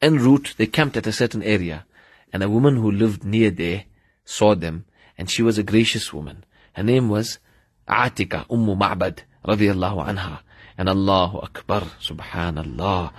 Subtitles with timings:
[0.00, 1.84] en route, they camped at a certain area.
[2.32, 3.84] And a woman who lived near there
[4.24, 4.84] saw them.
[5.16, 6.44] And she was a gracious woman.
[6.74, 7.38] Her name was
[7.88, 10.40] Atika, Ummu Ma'bad, radiallahu anha.
[10.76, 13.12] And Allahu Akbar, subhanallah.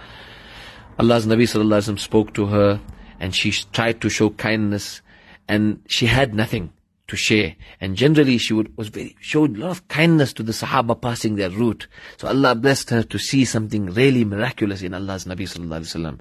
[0.98, 2.80] Allah's Nabi sallallahu spoke to her
[3.20, 5.02] and she tried to show kindness
[5.48, 6.72] and she had nothing
[7.10, 7.56] to share.
[7.82, 11.36] And generally she would, was very, showed a lot of kindness to the Sahaba passing
[11.36, 11.88] their route.
[12.18, 16.20] So Allah blessed her to see something really miraculous in Allah's Nabi sallallahu alaihi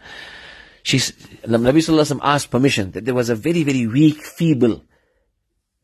[0.85, 1.43] wasallam.
[1.43, 4.85] The Nabi sallallahu alaihi asked permission that there was a very, very weak, feeble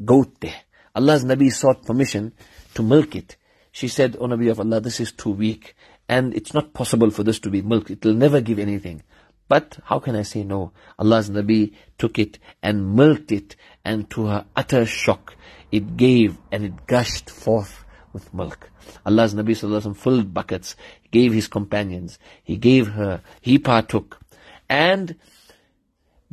[0.04, 0.62] goat there.
[0.94, 2.32] Allah's Nabi sought permission
[2.74, 3.36] to milk it.
[3.72, 5.74] She said, O Nabi of Allah, this is too weak
[6.08, 7.90] and it's not possible for this to be milk.
[7.90, 9.02] It will never give anything.
[9.48, 10.72] But how can I say no?
[10.98, 15.36] Allah's Nabi took it and milked it and to her utter shock,
[15.70, 18.70] it gave and it gushed forth with milk.
[19.04, 20.76] Allah's Nabi filled buckets,
[21.10, 24.20] gave his companions, he gave her, he partook.
[24.68, 25.16] And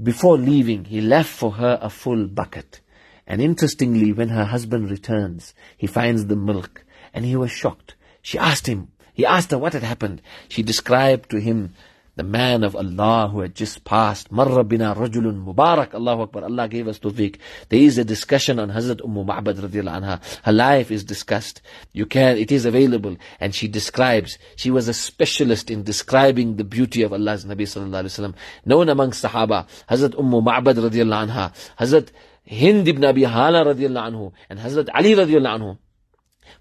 [0.02, 2.80] before leaving, he left for her a full bucket.
[3.28, 7.96] And interestingly, when her husband returns, he finds the milk and he was shocked.
[8.22, 10.22] She asked him, he asked her what had happened.
[10.48, 11.74] She described to him
[12.22, 14.32] the man of Allah who had just passed.
[14.32, 15.96] Marra bina rajulun mubarak.
[15.96, 16.44] Allahu Akbar.
[16.44, 17.38] Allah gave us tawfiq.
[17.70, 20.40] There is a discussion on Hazrat Umm Ma'bad radiallahu anha.
[20.44, 21.64] Her life is discussed.
[21.94, 23.18] You can, it is available.
[23.40, 28.06] And she describes, she was a specialist in describing the beauty of Allah's Nabi sallallahu
[28.06, 28.34] alayhi wa
[28.66, 32.10] Known among Sahaba, Hazrat Umm Ma'bad radiallahu anha, Hazrat
[32.46, 35.78] Hind ibn Abi Hala radiallahu anhu, and Hazrat Ali radiallahu anhu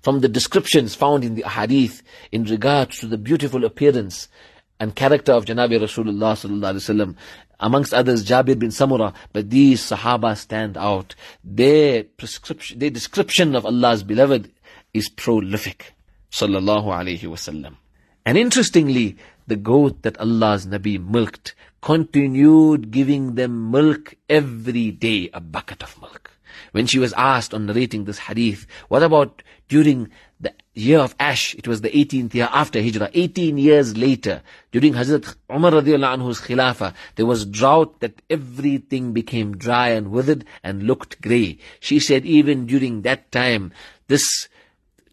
[0.00, 4.28] from the descriptions found in the hadith in regards to the beautiful appearance
[4.80, 7.16] and character of Janabi Rasulullah sallallahu alaihi wasallam.
[7.60, 11.14] Amongst others, Jabir bin Samura, but these Sahaba stand out.
[11.44, 14.50] Their prescription, their description of Allah's beloved
[14.94, 15.92] is prolific.
[16.32, 17.76] Sallallahu alaihi wasallam.
[18.24, 25.40] And interestingly, the goat that Allah's Nabi milked continued giving them milk every day, a
[25.40, 26.30] bucket of milk.
[26.72, 30.10] When she was asked on narrating this hadith, what about during
[30.40, 34.42] the year of Ash, it was the 18th year after Hijrah, 18 years later,
[34.72, 40.44] during Hazrat Umar radiallahu anhu's khilafah, there was drought that everything became dry and withered
[40.62, 41.58] and looked grey.
[41.80, 43.72] She said even during that time,
[44.08, 44.48] this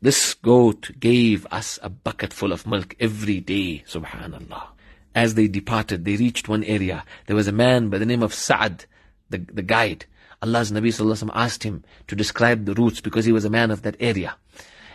[0.02, 4.68] this goat gave us a bucket full of milk every day, subhanallah.
[5.16, 7.04] As they departed, they reached one area.
[7.26, 8.86] There was a man by the name of Sa'ad,
[9.32, 10.06] the, the guide.
[10.44, 13.82] Allah's Nabi Sallallahu asked him to describe the routes because he was a man of
[13.82, 14.36] that area.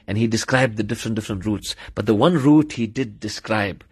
[0.06, 1.74] And he described the different, different routes.
[1.96, 3.82] But the one route he did describe,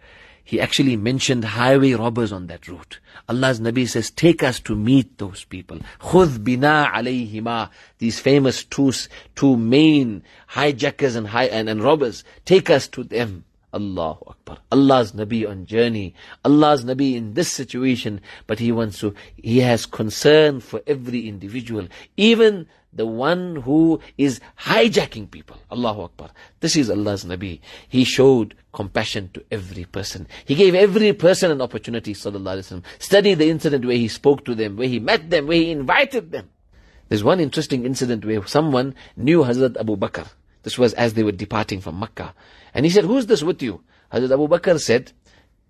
[0.51, 2.99] he actually mentioned highway robbers on that route.
[3.29, 5.79] Allah's Nabi says, take us to meet those people.
[6.01, 7.69] خُذْ bina alayhima.
[7.99, 8.91] These famous two,
[9.33, 12.25] two main hijackers and, high, and, and robbers.
[12.43, 13.45] Take us to them.
[13.73, 14.57] Allahu Akbar.
[14.73, 16.15] Allah's Nabi on journey.
[16.43, 21.87] Allah's Nabi in this situation, but he wants to, he has concern for every individual.
[22.17, 25.57] Even the one who is hijacking people.
[25.71, 26.29] Allahu Akbar.
[26.59, 27.59] This is Allah's Nabi.
[27.87, 30.27] He showed compassion to every person.
[30.45, 32.83] He gave every person an opportunity, sallallahu alaihi wasallam.
[32.99, 36.31] Study the incident where he spoke to them, where he met them, where he invited
[36.31, 36.49] them.
[37.09, 40.27] There's one interesting incident where someone knew Hazrat Abu Bakr.
[40.63, 42.33] This was as they were departing from Makkah.
[42.73, 43.83] And he said, who's this with you?
[44.13, 45.11] Hazrat Abu Bakr said,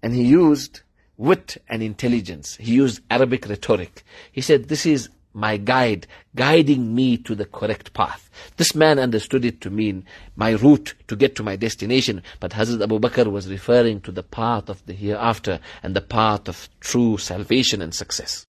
[0.03, 0.81] and he used
[1.17, 2.57] wit and intelligence.
[2.57, 4.03] He used Arabic rhetoric.
[4.31, 8.29] He said, this is my guide, guiding me to the correct path.
[8.57, 10.05] This man understood it to mean
[10.35, 14.23] my route to get to my destination, but Hazrat Abu Bakr was referring to the
[14.23, 18.45] path of the hereafter and the path of true salvation and success.